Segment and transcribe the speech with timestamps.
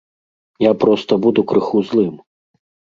[0.65, 2.13] Я проста буду крыху злым!